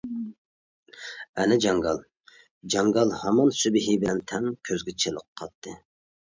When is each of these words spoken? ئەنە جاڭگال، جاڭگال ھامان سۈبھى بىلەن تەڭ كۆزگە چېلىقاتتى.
ئەنە 1.43 1.57
جاڭگال، 1.65 2.01
جاڭگال 2.77 3.15
ھامان 3.21 3.55
سۈبھى 3.61 3.87
بىلەن 4.07 4.25
تەڭ 4.35 4.51
كۆزگە 4.71 4.99
چېلىقاتتى. 5.07 5.79